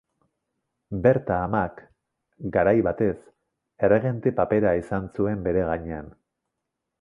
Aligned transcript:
Berta 1.03 1.35
amak, 1.49 1.83
garai 2.55 2.73
batez, 2.87 3.11
erregente 3.89 4.35
papera 4.41 4.73
izan 4.81 5.07
zuen 5.19 5.45
bere 5.51 5.69
gainean. 5.73 6.11